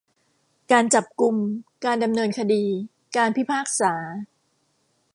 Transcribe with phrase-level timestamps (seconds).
[0.71, 1.35] การจับกุม
[1.85, 2.63] การดำเนินคดี
[3.17, 3.93] การพิพากษา